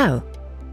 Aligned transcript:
Ciao, 0.00 0.22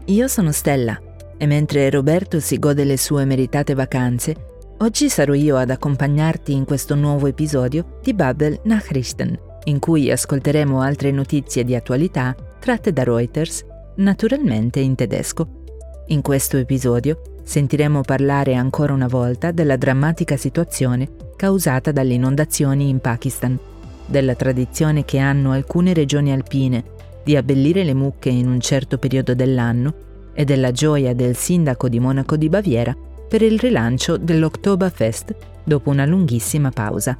io 0.04 0.28
sono 0.28 0.52
Stella 0.52 0.96
e 1.36 1.46
mentre 1.46 1.90
Roberto 1.90 2.38
si 2.38 2.60
gode 2.60 2.84
le 2.84 2.96
sue 2.96 3.24
meritate 3.24 3.74
vacanze, 3.74 4.36
oggi 4.78 5.08
sarò 5.08 5.32
io 5.32 5.56
ad 5.56 5.70
accompagnarti 5.70 6.52
in 6.52 6.64
questo 6.64 6.94
nuovo 6.94 7.26
episodio 7.26 7.98
di 8.04 8.14
Bubble 8.14 8.60
Nachrichten, 8.62 9.36
in 9.64 9.80
cui 9.80 10.12
ascolteremo 10.12 10.80
altre 10.80 11.10
notizie 11.10 11.64
di 11.64 11.74
attualità 11.74 12.36
tratte 12.60 12.92
da 12.92 13.02
Reuters, 13.02 13.64
naturalmente 13.96 14.78
in 14.78 14.94
tedesco. 14.94 15.64
In 16.06 16.22
questo 16.22 16.56
episodio 16.56 17.40
sentiremo 17.42 18.02
parlare 18.02 18.54
ancora 18.54 18.92
una 18.92 19.08
volta 19.08 19.50
della 19.50 19.76
drammatica 19.76 20.36
situazione 20.36 21.08
causata 21.34 21.90
dalle 21.90 22.14
inondazioni 22.14 22.88
in 22.88 23.00
Pakistan, 23.00 23.58
della 24.06 24.36
tradizione 24.36 25.04
che 25.04 25.18
hanno 25.18 25.50
alcune 25.50 25.94
regioni 25.94 26.30
alpine 26.30 26.94
di 27.26 27.34
abbellire 27.34 27.82
le 27.82 27.92
mucche 27.92 28.28
in 28.28 28.46
un 28.48 28.60
certo 28.60 28.98
periodo 28.98 29.34
dell'anno 29.34 30.30
e 30.32 30.44
della 30.44 30.70
gioia 30.70 31.12
del 31.12 31.34
sindaco 31.34 31.88
di 31.88 31.98
Monaco 31.98 32.36
di 32.36 32.48
Baviera 32.48 32.96
per 33.28 33.42
il 33.42 33.58
rilancio 33.58 34.16
dell'Oktoberfest 34.16 35.34
dopo 35.64 35.90
una 35.90 36.06
lunghissima 36.06 36.70
pausa. 36.70 37.18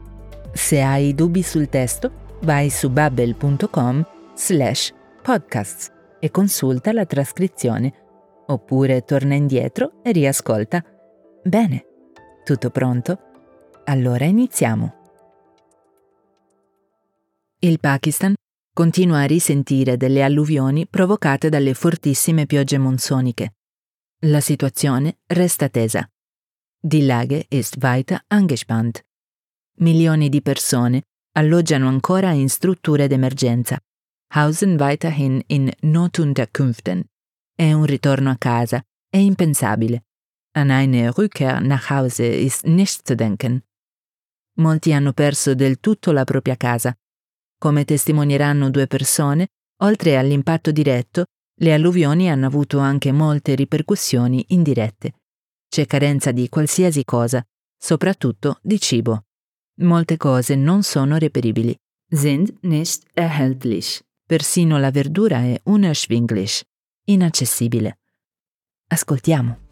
Se 0.52 0.80
hai 0.80 1.12
dubbi 1.12 1.42
sul 1.42 1.68
testo, 1.68 2.36
vai 2.42 2.70
su 2.70 2.88
babbel.com 2.88 4.06
slash 4.36 4.94
podcasts 5.22 5.90
e 6.20 6.30
consulta 6.30 6.92
la 6.92 7.04
trascrizione, 7.04 7.92
oppure 8.46 9.02
torna 9.02 9.34
indietro 9.34 9.94
e 10.04 10.12
riascolta. 10.12 10.84
Bene, 11.42 11.84
tutto 12.44 12.70
pronto? 12.70 13.18
Allora 13.86 14.24
iniziamo. 14.24 14.94
Il 17.58 17.80
Pakistan 17.80 18.34
continua 18.76 19.20
a 19.20 19.24
risentire 19.24 19.96
delle 19.96 20.22
alluvioni 20.22 20.86
provocate 20.86 21.48
dalle 21.48 21.72
fortissime 21.72 22.44
piogge 22.44 22.76
monsoniche. 22.76 23.54
La 24.26 24.40
situazione 24.40 25.20
resta 25.28 25.70
tesa. 25.70 26.06
Die 26.78 27.06
Lage 27.06 27.46
ist 27.48 27.78
weiter 27.80 28.22
angespannt. 28.26 29.02
Milioni 29.78 30.28
di 30.28 30.42
persone 30.42 31.04
alloggiano 31.38 31.88
ancora 31.88 32.32
in 32.32 32.50
strutture 32.50 33.06
d'emergenza, 33.06 33.78
hausen 34.34 34.76
weiterhin 34.78 35.40
in 35.46 35.72
Notunterkünften. 35.80 37.02
E 37.56 37.72
un 37.72 37.86
ritorno 37.86 38.28
a 38.28 38.36
casa 38.36 38.84
è 39.08 39.16
impensabile. 39.16 40.04
An 40.52 40.68
eine 40.68 41.16
Rückkehr 41.16 41.60
nach 41.60 41.88
Hause 41.88 42.26
ist 42.26 42.66
nicht 42.66 43.06
zu 43.06 43.14
denken. 43.14 43.64
Molti 44.58 44.92
hanno 44.92 45.14
perso 45.14 45.54
del 45.54 45.80
tutto 45.80 46.12
la 46.12 46.24
propria 46.24 46.56
casa 46.56 46.94
come 47.58 47.84
testimonieranno 47.84 48.70
due 48.70 48.86
persone, 48.86 49.48
oltre 49.82 50.16
all'impatto 50.16 50.70
diretto, 50.70 51.26
le 51.58 51.72
alluvioni 51.72 52.30
hanno 52.30 52.46
avuto 52.46 52.78
anche 52.78 53.12
molte 53.12 53.54
ripercussioni 53.54 54.44
indirette. 54.48 55.14
C'è 55.68 55.86
carenza 55.86 56.32
di 56.32 56.48
qualsiasi 56.48 57.04
cosa, 57.04 57.44
soprattutto 57.76 58.58
di 58.62 58.78
cibo. 58.78 59.24
Molte 59.80 60.16
cose 60.16 60.54
non 60.54 60.82
sono 60.82 61.16
reperibili. 61.16 61.76
Sind 62.08 62.56
nicht 62.60 63.04
erhältlich. 63.14 64.00
Persino 64.26 64.78
la 64.78 64.90
verdura 64.90 65.38
è 65.38 65.60
unerschwinglich, 65.64 66.62
inaccessibile. 67.04 67.98
Ascoltiamo. 68.88 69.65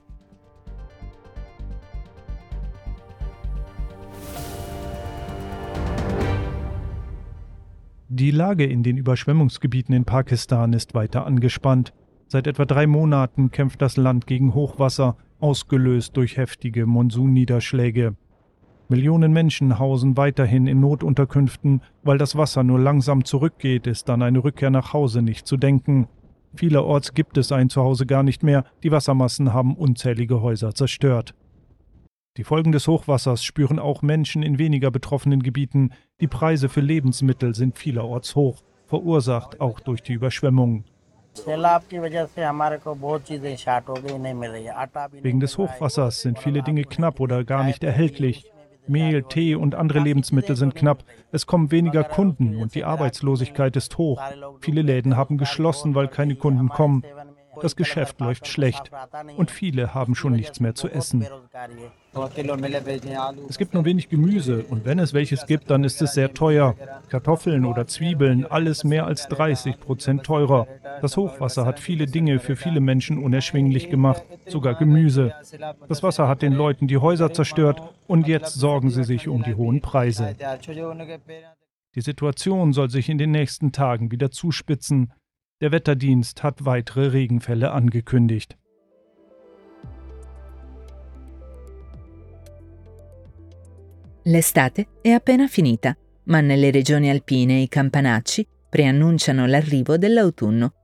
Die 8.16 8.30
Lage 8.30 8.64
in 8.64 8.84
den 8.84 8.96
Überschwemmungsgebieten 8.96 9.92
in 9.92 10.04
Pakistan 10.04 10.72
ist 10.72 10.94
weiter 10.94 11.26
angespannt. 11.26 11.92
Seit 12.28 12.46
etwa 12.46 12.64
drei 12.64 12.86
Monaten 12.86 13.50
kämpft 13.50 13.82
das 13.82 13.96
Land 13.96 14.28
gegen 14.28 14.54
Hochwasser, 14.54 15.16
ausgelöst 15.40 16.16
durch 16.16 16.36
heftige 16.36 16.86
Monsunniederschläge. 16.86 18.14
Millionen 18.88 19.32
Menschen 19.32 19.80
hausen 19.80 20.16
weiterhin 20.16 20.68
in 20.68 20.78
Notunterkünften, 20.78 21.82
weil 22.04 22.16
das 22.16 22.36
Wasser 22.36 22.62
nur 22.62 22.78
langsam 22.78 23.24
zurückgeht, 23.24 23.88
ist 23.88 24.08
an 24.08 24.22
eine 24.22 24.44
Rückkehr 24.44 24.70
nach 24.70 24.92
Hause 24.92 25.20
nicht 25.20 25.48
zu 25.48 25.56
denken. 25.56 26.06
Vielerorts 26.54 27.14
gibt 27.14 27.36
es 27.36 27.50
ein 27.50 27.68
Zuhause 27.68 28.06
gar 28.06 28.22
nicht 28.22 28.44
mehr, 28.44 28.64
die 28.84 28.92
Wassermassen 28.92 29.52
haben 29.52 29.74
unzählige 29.74 30.40
Häuser 30.40 30.72
zerstört. 30.72 31.34
Die 32.36 32.42
Folgen 32.42 32.72
des 32.72 32.88
Hochwassers 32.88 33.44
spüren 33.44 33.78
auch 33.78 34.02
Menschen 34.02 34.42
in 34.42 34.58
weniger 34.58 34.90
betroffenen 34.90 35.44
Gebieten. 35.44 35.90
Die 36.20 36.26
Preise 36.26 36.68
für 36.68 36.80
Lebensmittel 36.80 37.54
sind 37.54 37.78
vielerorts 37.78 38.34
hoch, 38.34 38.64
verursacht 38.86 39.60
auch 39.60 39.78
durch 39.78 40.02
die 40.02 40.14
Überschwemmungen. 40.14 40.82
Wegen 45.22 45.40
des 45.40 45.58
Hochwassers 45.58 46.22
sind 46.22 46.38
viele 46.40 46.62
Dinge 46.62 46.82
knapp 46.82 47.20
oder 47.20 47.44
gar 47.44 47.62
nicht 47.62 47.84
erhältlich. 47.84 48.50
Mehl, 48.88 49.22
Tee 49.22 49.54
und 49.54 49.76
andere 49.76 50.00
Lebensmittel 50.00 50.56
sind 50.56 50.74
knapp. 50.74 51.04
Es 51.30 51.46
kommen 51.46 51.70
weniger 51.70 52.02
Kunden 52.02 52.56
und 52.56 52.74
die 52.74 52.82
Arbeitslosigkeit 52.84 53.76
ist 53.76 53.96
hoch. 53.96 54.20
Viele 54.60 54.82
Läden 54.82 55.16
haben 55.16 55.38
geschlossen, 55.38 55.94
weil 55.94 56.08
keine 56.08 56.34
Kunden 56.34 56.68
kommen. 56.68 57.04
Das 57.60 57.76
Geschäft 57.76 58.20
läuft 58.20 58.46
schlecht 58.46 58.90
und 59.36 59.50
viele 59.50 59.94
haben 59.94 60.14
schon 60.14 60.32
nichts 60.32 60.60
mehr 60.60 60.74
zu 60.74 60.88
essen. 60.88 61.26
Es 63.48 63.58
gibt 63.58 63.74
nur 63.74 63.84
wenig 63.84 64.08
Gemüse 64.08 64.64
und 64.68 64.84
wenn 64.84 64.98
es 64.98 65.12
welches 65.12 65.46
gibt, 65.46 65.70
dann 65.70 65.84
ist 65.84 66.00
es 66.00 66.14
sehr 66.14 66.32
teuer. 66.32 66.76
Kartoffeln 67.08 67.64
oder 67.64 67.86
Zwiebeln, 67.86 68.46
alles 68.46 68.84
mehr 68.84 69.06
als 69.06 69.26
30 69.28 69.80
Prozent 69.80 70.24
teurer. 70.24 70.66
Das 71.00 71.16
Hochwasser 71.16 71.66
hat 71.66 71.80
viele 71.80 72.06
Dinge 72.06 72.38
für 72.38 72.56
viele 72.56 72.80
Menschen 72.80 73.22
unerschwinglich 73.22 73.90
gemacht, 73.90 74.22
sogar 74.46 74.74
Gemüse. 74.74 75.32
Das 75.88 76.02
Wasser 76.02 76.28
hat 76.28 76.42
den 76.42 76.52
Leuten 76.52 76.86
die 76.86 76.98
Häuser 76.98 77.32
zerstört 77.32 77.82
und 78.06 78.28
jetzt 78.28 78.54
sorgen 78.54 78.90
sie 78.90 79.04
sich 79.04 79.28
um 79.28 79.42
die 79.42 79.54
hohen 79.54 79.80
Preise. 79.80 80.36
Die 81.94 82.00
Situation 82.00 82.72
soll 82.72 82.90
sich 82.90 83.08
in 83.08 83.18
den 83.18 83.30
nächsten 83.30 83.72
Tagen 83.72 84.10
wieder 84.10 84.30
zuspitzen. 84.30 85.12
Der 85.64 85.72
Wetterdienst 85.72 86.42
hat 86.42 86.66
weitere 86.66 87.14
Regenfälle 87.14 87.72
angekündigt. 87.72 88.54
L'estate 94.24 94.88
è 95.00 95.08
appena 95.12 95.48
finita, 95.48 95.96
ma 96.24 96.42
nelle 96.42 96.70
regioni 96.70 97.08
alpine 97.08 97.60
i 97.60 97.68
campanacci 97.68 98.46
preannunciano 98.68 99.46
l'arrivo 99.46 99.96
dell'autunno. 99.96 100.74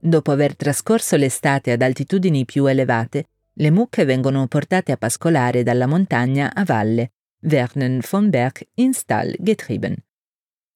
Dopo 0.00 0.32
aver 0.32 0.56
trascorso 0.56 1.14
l'estate 1.14 1.70
ad 1.70 1.80
altitudini 1.80 2.44
più 2.44 2.66
elevate, 2.66 3.26
le 3.52 3.70
mucche 3.70 4.04
vengono 4.04 4.48
portate 4.48 4.90
a 4.90 4.96
pascolare 4.96 5.62
dalla 5.62 5.86
montagna 5.86 6.52
a 6.52 6.64
valle, 6.64 7.12
Vernen 7.42 8.00
von 8.10 8.28
Berg 8.28 8.70
in 8.74 8.92
Stall 8.92 9.36
getrieben. 9.38 9.94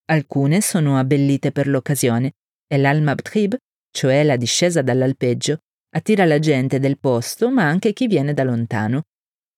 Alcune 0.05 0.61
sono 0.61 0.99
abbellite 0.99 1.51
per 1.51 1.67
l'occasione 1.67 2.35
e 2.75 2.79
l'Almabtrib, 2.79 3.57
cioè 3.93 4.25
la 4.25 4.37
discesa 4.37 4.83
dall'alpeggio, 4.83 5.59
attira 5.95 6.25
la 6.25 6.41
gente 6.41 6.81
del 6.81 6.99
posto 6.99 7.49
ma 7.51 7.63
anche 7.69 7.93
chi 7.93 8.09
viene 8.09 8.35
da 8.35 8.43
lontano. 8.43 9.03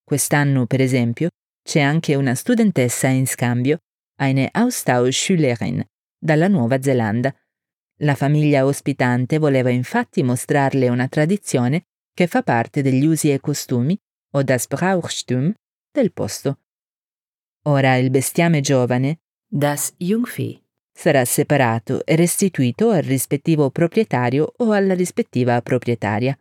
Quest'anno, 0.05 0.67
per 0.67 0.83
esempio, 0.83 1.31
c'è 1.63 1.81
anche 1.81 2.15
una 2.15 2.35
studentessa 2.35 3.09
in 3.09 3.27
scambio, 3.27 3.79
eine 4.21 4.51
Austauschschülerin, 4.53 5.83
dalla 6.19 6.47
Nuova 6.49 6.81
Zelanda. 6.83 7.35
La 8.01 8.15
famiglia 8.15 8.67
ospitante 8.67 9.39
voleva 9.39 9.71
infatti 9.71 10.23
mostrarle 10.23 10.91
una 10.91 11.09
tradizione 11.09 11.87
che 12.13 12.27
fa 12.27 12.43
parte 12.43 12.83
degli 12.83 13.07
usi 13.07 13.33
e 13.33 13.41
costumi, 13.41 13.99
o 14.35 14.43
das 14.43 14.67
Brauchstum, 14.67 15.55
del 15.91 16.13
posto. 16.13 16.59
Ora 17.63 17.97
il 17.97 18.11
bestiame 18.11 18.61
giovane, 18.61 19.21
das 19.51 19.95
Jungvieh, 19.97 20.66
sarà 20.97 21.25
separato 21.27 22.05
e 22.07 22.17
restituito 22.17 22.91
al 22.91 23.03
rispettivo 23.03 23.71
proprietario 23.71 24.55
o 24.57 24.73
alla 24.73 24.95
rispettiva 24.95 25.61
proprietaria. 25.61 26.37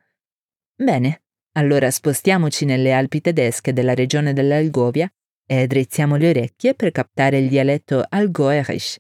Bene, 0.74 1.24
allora 1.58 1.92
spostiamoci 1.92 2.64
nelle 2.64 2.94
Alpi 2.94 3.20
tedesche 3.20 3.74
della 3.74 3.94
regione 3.94 4.32
dell'Algovia 4.32 5.12
e 5.46 5.68
drizziamo 5.68 6.16
le 6.16 6.30
orecchie 6.30 6.74
per 6.74 6.92
captare 6.92 7.38
il 7.38 7.50
dialetto 7.50 8.04
algoerisch. 8.08 8.98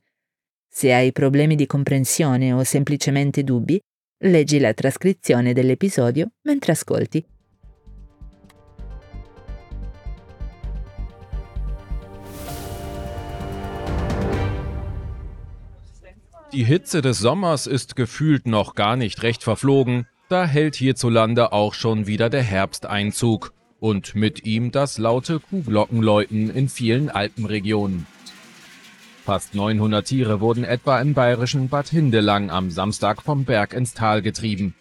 Se 0.67 0.93
hai 0.93 1.13
problemi 1.13 1.55
di 1.55 1.65
comprensione 1.65 2.51
o 2.51 2.63
semplicemente 2.63 3.43
dubbi, 3.43 3.79
leggi 4.23 4.59
la 4.59 4.73
trascrizione 4.73 5.53
dell'episodio 5.53 6.31
mentre 6.41 6.73
ascolti. 6.73 7.25
Die 16.55 16.63
Hitze 16.63 17.01
des 17.01 17.19
Sommers 17.19 17.67
ist 17.67 17.97
gefühlt 17.97 18.47
noch 18.47 18.75
gar 18.75 18.95
nicht 18.95 19.23
recht 19.23 19.43
verflogen, 19.43 20.07
da 20.29 20.45
hält 20.45 20.75
hierzulande 20.75 21.51
auch 21.51 21.73
schon 21.73 22.07
wieder 22.07 22.29
der 22.29 22.43
Herbst 22.43 22.85
Einzug 22.85 23.51
und 23.81 24.15
mit 24.15 24.45
ihm 24.45 24.71
das 24.71 24.97
laute 24.97 25.41
Kuhglockenläuten 25.41 26.49
in 26.49 26.69
vielen 26.69 27.09
Alpenregionen. 27.09 28.07
Fast 29.25 29.53
900 29.53 30.07
Tiere 30.07 30.39
wurden 30.39 30.63
etwa 30.63 31.01
im 31.01 31.13
bayerischen 31.13 31.67
Bad 31.67 31.89
Hindelang 31.89 32.49
am 32.49 32.71
Samstag 32.71 33.21
vom 33.21 33.43
Berg 33.43 33.73
ins 33.73 33.93
Tal 33.93 34.21
getrieben. 34.21 34.75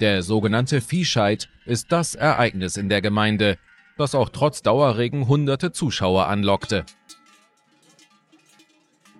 Der 0.00 0.24
sogenannte 0.24 0.80
Viehscheid 0.80 1.48
ist 1.64 1.92
das 1.92 2.16
Ereignis 2.16 2.76
in 2.76 2.88
der 2.88 3.02
Gemeinde, 3.02 3.56
das 3.96 4.16
auch 4.16 4.30
trotz 4.30 4.62
Dauerregen 4.62 5.28
hunderte 5.28 5.70
Zuschauer 5.70 6.26
anlockte. 6.26 6.84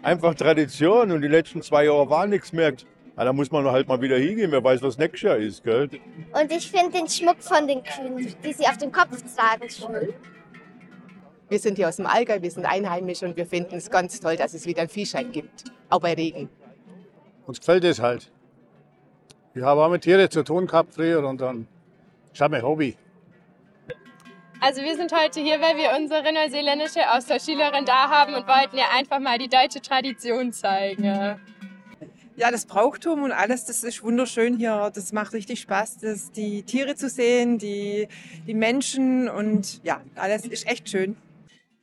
Einfach 0.04 0.34
Tradition 0.34 1.10
und 1.12 1.22
die 1.22 1.28
letzten 1.28 1.62
zwei 1.62 1.86
Jahre 1.86 2.10
war 2.10 2.26
nichts 2.26 2.52
mehr. 2.52 2.74
Ja, 3.16 3.24
da 3.24 3.32
muss 3.32 3.50
man 3.50 3.64
halt 3.64 3.88
mal 3.88 4.00
wieder 4.02 4.18
hingehen, 4.18 4.50
wer 4.52 4.62
weiß, 4.62 4.82
was 4.82 4.98
nächstes 4.98 5.22
Jahr 5.22 5.36
ist, 5.36 5.64
gell? 5.64 5.88
Und 6.32 6.52
ich 6.52 6.70
finde 6.70 6.98
den 6.98 7.08
Schmuck 7.08 7.36
von 7.40 7.66
den 7.66 7.82
Kühen, 7.82 8.34
die 8.44 8.52
sie 8.52 8.66
auf 8.66 8.76
dem 8.76 8.92
Kopf 8.92 9.22
tragen, 9.34 9.70
schön. 9.70 10.12
Wir 11.48 11.58
sind 11.58 11.76
hier 11.76 11.88
aus 11.88 11.96
dem 11.96 12.06
Allgäu, 12.06 12.42
wir 12.42 12.50
sind 12.50 12.66
einheimisch 12.66 13.22
und 13.22 13.36
wir 13.36 13.46
finden 13.46 13.76
es 13.76 13.88
ganz 13.88 14.20
toll, 14.20 14.36
dass 14.36 14.52
es 14.52 14.66
wieder 14.66 14.80
einen 14.80 14.90
Viehschein 14.90 15.32
gibt, 15.32 15.64
auch 15.88 16.00
bei 16.00 16.14
Regen. 16.14 16.50
Uns 17.46 17.60
gefällt 17.60 17.84
es 17.84 18.00
halt. 18.00 18.30
Ich 19.54 19.62
habe 19.62 19.82
auch 19.82 19.90
mit 19.90 20.02
Tieren 20.02 20.28
zu 20.30 20.42
tun 20.42 20.66
gehabt 20.66 20.94
früher 20.94 21.26
und 21.26 21.40
dann 21.40 21.66
ist 22.32 22.40
halt 22.40 22.50
mein 22.50 22.62
Hobby. 22.62 22.96
Also 24.60 24.82
wir 24.82 24.96
sind 24.96 25.12
heute 25.12 25.40
hier, 25.40 25.60
weil 25.60 25.76
wir 25.76 25.90
unsere 25.98 26.32
neuseeländische 26.32 27.10
Austauschschülerin 27.12 27.84
da 27.84 28.08
haben 28.08 28.34
und 28.34 28.46
wollten 28.46 28.76
ihr 28.76 28.90
einfach 28.96 29.18
mal 29.18 29.38
die 29.38 29.48
deutsche 29.48 29.82
Tradition 29.82 30.52
zeigen. 30.52 31.04
Ja, 32.36 32.50
das 32.50 32.66
Brauchtum 32.66 33.22
und 33.22 33.32
alles, 33.32 33.64
das 33.66 33.84
ist 33.84 34.02
wunderschön 34.02 34.56
hier. 34.56 34.90
Das 34.92 35.12
macht 35.12 35.34
richtig 35.34 35.60
Spaß, 35.60 35.98
das, 35.98 36.32
die 36.32 36.64
Tiere 36.64 36.96
zu 36.96 37.08
sehen, 37.08 37.58
die, 37.58 38.08
die 38.46 38.54
Menschen 38.54 39.28
und 39.28 39.80
ja, 39.84 40.00
alles 40.16 40.44
ist 40.44 40.66
echt 40.66 40.88
schön. 40.88 41.16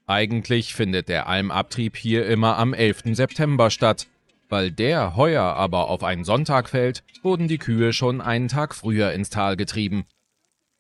Eigentlich 0.07 0.73
findet 0.73 1.07
der 1.07 1.27
Almabtrieb 1.27 1.95
hier 1.95 2.25
immer 2.25 2.57
am 2.57 2.73
11. 2.73 3.15
September 3.15 3.69
statt. 3.69 4.07
Weil 4.49 4.69
der 4.69 5.15
heuer 5.15 5.43
aber 5.43 5.87
auf 5.87 6.03
einen 6.03 6.25
Sonntag 6.25 6.67
fällt, 6.67 7.03
wurden 7.23 7.47
die 7.47 7.57
Kühe 7.57 7.93
schon 7.93 8.19
einen 8.19 8.49
Tag 8.49 8.75
früher 8.75 9.13
ins 9.13 9.29
Tal 9.29 9.55
getrieben. 9.55 10.05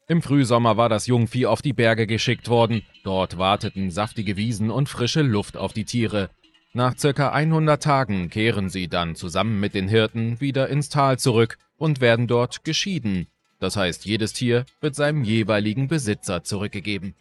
Im 0.07 0.21
Frühsommer 0.21 0.77
war 0.77 0.89
das 0.89 1.07
Jungvieh 1.07 1.45
auf 1.45 1.61
die 1.61 1.73
Berge 1.73 2.07
geschickt 2.07 2.49
worden. 2.49 2.83
Dort 3.03 3.37
warteten 3.37 3.91
saftige 3.91 4.35
Wiesen 4.35 4.69
und 4.69 4.89
frische 4.89 5.21
Luft 5.21 5.57
auf 5.57 5.73
die 5.73 5.85
Tiere. 5.85 6.29
Nach 6.73 6.97
circa 6.97 7.31
100 7.31 7.81
Tagen 7.81 8.29
kehren 8.29 8.69
sie 8.69 8.87
dann 8.87 9.15
zusammen 9.15 9.59
mit 9.59 9.73
den 9.73 9.87
Hirten 9.87 10.39
wieder 10.41 10.69
ins 10.69 10.89
Tal 10.89 11.19
zurück 11.19 11.57
und 11.77 12.01
werden 12.01 12.27
dort 12.27 12.63
geschieden. 12.63 13.27
Das 13.59 13.75
heißt, 13.75 14.05
jedes 14.05 14.33
Tier 14.33 14.65
wird 14.79 14.95
seinem 14.95 15.23
jeweiligen 15.23 15.87
Besitzer 15.87 16.43
zurückgegeben. 16.43 17.15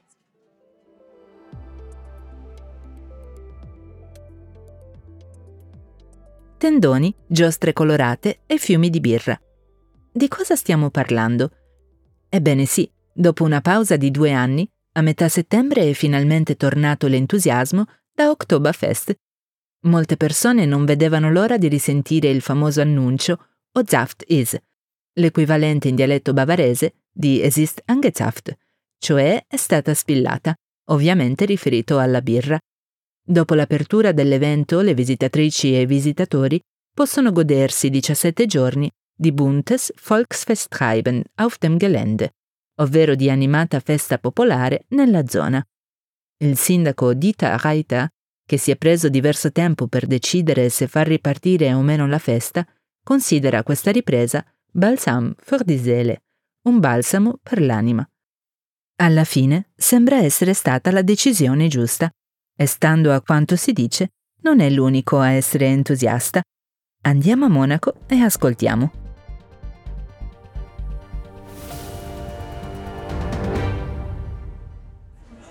tendoni, 6.61 7.15
giostre 7.27 7.73
colorate 7.73 8.41
e 8.47 8.59
fiumi 8.59 8.91
di 8.91 9.01
birra. 9.01 9.41
Di 10.13 10.29
cosa 10.29 10.55
stiamo 10.55 10.91
parlando? 10.91 11.60
Ebbene 12.33 12.65
sì, 12.65 12.89
dopo 13.13 13.43
una 13.43 13.61
pausa 13.61 13.97
di 13.97 14.13
due 14.13 14.31
anni, 14.31 14.69
a 14.93 15.03
metà 15.03 15.29
settembre 15.29 15.91
è 15.91 15.93
finalmente 15.95 16.55
tornato 16.55 17.09
l'entusiasmo 17.09 17.87
da 18.15 18.31
Oktoberfest. 18.31 19.15
Molte 19.87 20.17
persone 20.17 20.65
non 20.65 20.85
vedevano 20.85 21.33
l'ora 21.33 21.59
di 21.59 21.67
risentire 21.67 22.29
il 22.29 22.41
famoso 22.41 22.81
annuncio 22.81 23.47
O 23.73 23.83
Zaft 23.85 24.25
is, 24.29 24.57
l'equivalente 25.15 25.89
in 25.89 25.97
dialetto 25.97 26.33
bavarese 26.33 26.95
di 27.11 27.43
Es 27.43 27.57
ist 27.57 27.83
angezapft, 27.85 28.57
cioè 28.99 29.45
è 29.49 29.57
stata 29.57 29.93
spillata, 29.93 30.55
ovviamente 30.91 31.45
riferito 31.47 31.99
alla 31.99 32.23
birra. 32.23 32.59
Dopo 33.23 33.55
l'apertura 33.55 34.13
dell'evento, 34.13 34.81
le 34.83 34.95
visitatrici 34.95 35.75
e 35.75 35.81
i 35.81 35.87
visitatori 35.87 36.61
possono 36.95 37.33
godersi 37.33 37.91
17 37.91 38.47
giorni 38.47 38.89
di 39.21 39.33
Buntes 39.33 39.93
Volksfesttreiben 39.95 41.23
auf 41.35 41.59
dem 41.59 41.77
Gelände, 41.77 42.31
ovvero 42.81 43.15
di 43.15 43.29
animata 43.29 43.79
festa 43.81 44.17
popolare 44.17 44.87
nella 44.89 45.27
zona. 45.27 45.63
Il 46.39 46.57
sindaco 46.57 47.13
Dita 47.13 47.55
Reiter, 47.59 48.09
che 48.47 48.57
si 48.57 48.71
è 48.71 48.77
preso 48.77 49.11
diverso 49.11 49.53
tempo 49.53 49.89
per 49.89 50.07
decidere 50.07 50.71
se 50.71 50.89
far 50.89 51.07
ripartire 51.07 51.75
o 51.75 51.83
meno 51.83 52.07
la 52.07 52.19
festa, 52.19 52.67
considera 53.05 53.63
questa 53.63 53.91
ripresa 53.91 54.43
Balsam 54.73 55.35
für 55.37 55.65
die 55.65 55.79
Seele, 55.79 56.23
un 56.63 56.81
balsamo 56.81 57.39
per 57.43 57.61
l'anima. 57.61 58.09
Alla 59.03 59.25
fine 59.25 59.71
sembra 59.77 60.17
essere 60.17 60.55
stata 60.55 60.91
la 60.91 61.03
decisione 61.03 61.69
giusta 61.69 62.11
e 62.57 62.65
stando 62.65 63.13
a 63.13 63.21
quanto 63.21 63.55
si 63.55 63.75
dice, 63.75 64.13
non 64.43 64.61
è 64.61 64.71
l'unico 64.71 65.19
a 65.19 65.33
essere 65.33 65.67
entusiasta. 65.67 66.41
Andiamo 67.03 67.45
a 67.45 67.49
Monaco 67.49 67.95
e 68.07 68.21
ascoltiamo. 68.21 69.00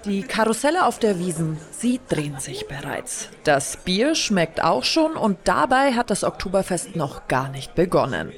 Die 0.05 0.23
Karusselle 0.23 0.85
auf 0.85 0.97
der 0.97 1.19
Wiesen, 1.19 1.57
sie 1.71 1.99
drehen 2.07 2.39
sich 2.39 2.67
bereits. 2.67 3.27
Das 3.43 3.75
Bier 3.75 4.15
schmeckt 4.15 4.63
auch 4.63 4.85
schon 4.85 5.17
und 5.17 5.37
dabei 5.43 5.91
hat 5.91 6.09
das 6.09 6.23
Oktoberfest 6.23 6.95
noch 6.95 7.27
gar 7.27 7.49
nicht 7.49 7.75
begonnen. 7.75 8.31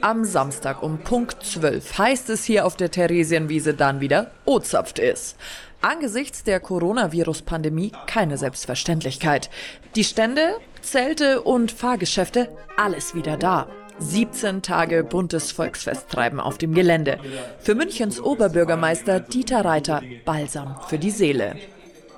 Am 0.00 0.24
Samstag 0.24 0.82
um 0.82 0.98
Punkt 0.98 1.44
12 1.44 1.98
heißt 1.98 2.30
es 2.30 2.44
hier 2.44 2.66
auf 2.66 2.74
der 2.76 2.90
Theresienwiese 2.90 3.74
dann 3.74 4.00
wieder 4.00 4.32
Ozapft 4.44 4.98
ist. 4.98 5.36
Angesichts 5.82 6.42
der 6.42 6.58
Coronavirus-Pandemie 6.58 7.92
keine 8.06 8.36
Selbstverständlichkeit. 8.36 9.50
Die 9.94 10.04
Stände, 10.04 10.56
Zelte 10.82 11.42
und 11.42 11.70
Fahrgeschäfte, 11.70 12.48
alles 12.76 13.14
wieder 13.14 13.36
da. 13.36 13.68
17 13.98 14.62
Tage 14.62 15.04
buntes 15.04 15.52
Volksfesttreiben 15.52 16.40
auf 16.40 16.58
dem 16.58 16.74
Gelände. 16.74 17.18
Für 17.60 17.74
Münchens 17.74 18.20
Oberbürgermeister 18.20 19.20
Dieter 19.20 19.64
Reiter 19.64 20.02
Balsam 20.24 20.76
für 20.88 20.98
die 20.98 21.10
Seele. 21.10 21.56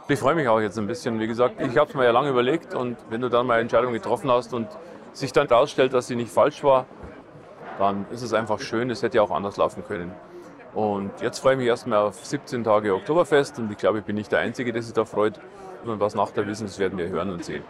Ich 0.08 0.19
freue 0.19 0.34
mich 0.34 0.49
auch 0.49 0.61
jetzt 0.61 0.78
ein 0.78 0.87
bisschen. 0.87 1.20
Wie 1.20 1.26
gesagt, 1.26 1.61
ich 1.61 1.76
habe 1.76 1.90
es 1.90 1.96
mir 1.96 2.05
ja 2.05 2.12
lange 2.12 2.31
überlegt 2.31 2.75
und 2.75 2.96
wenn 3.11 3.20
du 3.20 3.28
dann 3.28 3.46
mal 3.46 3.55
eine 3.55 3.62
Entscheidung 3.62 3.93
getroffen 3.93 4.31
hast 4.31 4.55
und 4.55 4.69
sich 5.12 5.32
dann 5.32 5.49
herausstellt, 5.49 5.93
dass 5.93 6.06
sie 6.06 6.17
nicht 6.17 6.31
falsch 6.31 6.62
war, 6.62 6.87
dann 7.79 8.06
ist 8.11 8.22
es 8.22 8.32
einfach 8.32 8.61
schön. 8.61 8.88
Es 8.90 9.02
hätte 9.02 9.19
ja 9.19 9.22
auch 9.22 9.31
anders 9.31 9.56
laufen 9.56 9.84
können. 9.84 10.12
Und 10.75 11.11
jetzt 11.22 11.40
freue 11.40 11.55
ich 11.55 11.58
mich 11.58 11.69
erstmal 11.69 11.99
auf 11.99 12.25
17 12.25 12.64
Tage 12.64 12.94
Oktoberfest 12.94 13.58
und 13.58 13.70
ich 13.72 13.79
glaube, 13.79 13.99
ich 13.99 14.05
bin 14.05 14.14
nicht 14.14 14.31
der 14.31 14.40
Einzige, 14.40 14.72
der 14.72 14.82
sich 14.82 14.93
da 14.93 15.05
freut. 15.05 15.40
Und 15.84 16.00
was 16.00 16.14
nach 16.14 16.31
der 16.31 16.46
wissen, 16.46 16.67
das 16.67 16.79
werden 16.79 16.98
wir 16.98 17.08
hören 17.08 17.31
und 17.31 17.44
sehen. 17.44 17.65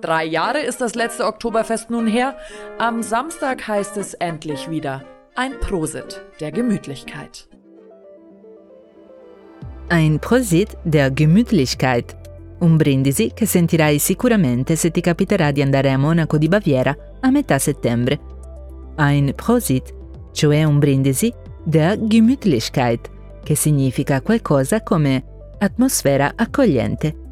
Drei 0.00 0.24
Jahre 0.24 0.60
ist 0.60 0.80
das 0.80 0.94
letzte 0.94 1.24
Oktoberfest 1.24 1.90
nun 1.90 2.06
her. 2.06 2.36
Am 2.78 3.02
Samstag 3.02 3.66
heißt 3.66 3.96
es 3.96 4.14
endlich 4.14 4.70
wieder 4.70 5.04
ein 5.34 5.58
Prosit 5.60 6.20
der 6.40 6.50
Gemütlichkeit. 6.50 7.48
Ein 9.88 10.18
Prosit 10.18 10.76
der 10.84 11.12
Gemütlichkeit. 11.12 12.16
Un 12.60 12.76
brindisi 12.76 13.30
che 13.32 13.46
sentirai 13.46 13.98
sicuramente 13.98 14.74
se 14.74 14.90
ti 14.90 15.00
capiterà 15.00 15.52
di 15.52 15.62
andare 15.62 15.92
a 15.92 15.96
Monaco 15.96 16.38
di 16.38 16.48
Baviera 16.48 16.96
a 17.20 17.30
metà 17.30 17.58
settembre. 17.58 18.18
Ein 18.96 19.32
Prosit, 19.36 19.94
cioè 20.32 20.64
un 20.64 20.80
brindisi 20.80 21.32
der 21.64 21.96
Gemütlichkeit, 21.96 23.08
che 23.44 23.54
significa 23.54 24.20
qualcosa 24.22 24.82
come 24.82 25.22
atmosfera 25.58 26.32
accogliente. 26.34 27.27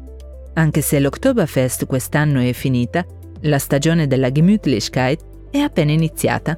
Anche 0.57 0.81
se 0.81 0.99
l'Oktoberfest 0.99 1.85
quest'anno 1.85 2.39
è 2.39 2.51
finita, 2.51 3.05
la 3.41 3.59
stagione 3.59 4.07
della 4.07 4.31
Gemütlichkeit 4.31 5.49
è 5.51 5.59
appena 5.59 5.91
iniziata. 5.91 6.57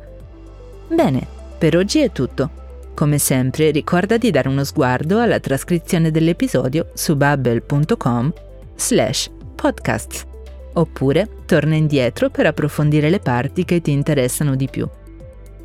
Bene, 0.88 1.28
per 1.58 1.76
oggi 1.76 2.00
è 2.00 2.12
tutto. 2.12 2.50
Come 2.94 3.18
sempre 3.18 3.72
ricorda 3.72 4.18
di 4.18 4.32
dare 4.32 4.48
uno 4.48 4.64
sguardo 4.64 5.20
alla 5.20 5.40
trascrizione 5.40 6.12
dell'episodio 6.12 6.92
su 6.94 7.16
bubble.com 7.16 8.34
slash 8.76 9.30
podcasts 9.56 10.26
oppure 10.74 11.28
torna 11.46 11.76
indietro 11.76 12.30
per 12.30 12.46
approfondire 12.46 13.10
le 13.10 13.20
parti 13.20 13.66
che 13.66 13.82
ti 13.82 13.92
interessano 13.92 14.56
di 14.56 14.70
più. 14.70 14.88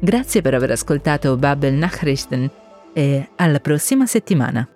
Grazie 0.01 0.43
per 0.43 0.55
aver 0.55 0.73
ascoltato 0.73 1.37
Bubble 1.37 1.71
Nachrichten 1.71 2.51
e 2.93 3.29
alla 3.37 3.61
prossima 3.61 4.07
settimana. 4.07 4.69